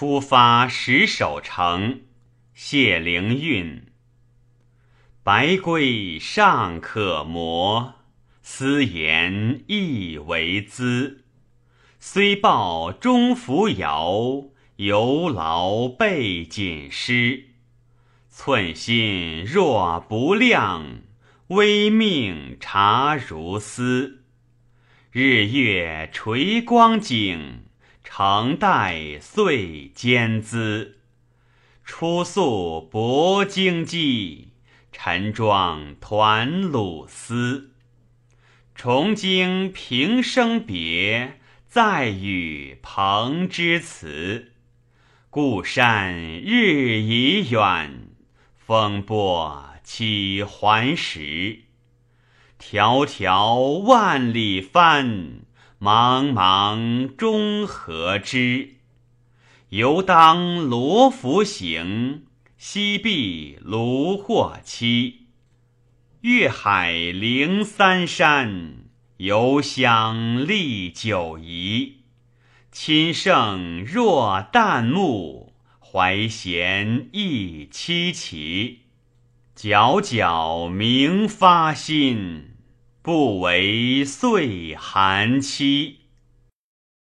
[0.00, 2.00] 出发十首成，
[2.54, 3.84] 谢灵运。
[5.22, 7.96] 白龟尚可磨，
[8.40, 11.26] 丝言亦为资。
[11.98, 14.44] 虽报中扶摇，
[14.76, 17.50] 犹劳背锦诗。
[18.30, 21.02] 寸心若不亮，
[21.48, 24.24] 微命察如丝。
[25.12, 27.64] 日月垂光景，
[28.02, 30.98] 常带岁间资。
[31.84, 34.52] 初宿薄荆棘，
[34.92, 37.72] 晨妆团鲁丝。
[38.74, 41.36] 重经平生别。
[41.68, 44.54] 再与朋之辞，
[45.30, 48.08] 故山日已远，
[48.56, 51.60] 风波岂还时？
[52.58, 55.42] 迢迢万里帆，
[55.82, 58.74] 茫茫中何之？
[59.70, 62.26] 犹当罗浮行，
[62.58, 65.14] 西壁炉火栖。
[66.20, 68.84] 越海陵三山。
[69.16, 72.02] 犹相历久宜，
[72.70, 78.80] 亲胜若旦暮，怀贤亦凄奇。
[79.56, 82.49] 皎皎明发心，
[83.02, 85.99] 不为岁寒期。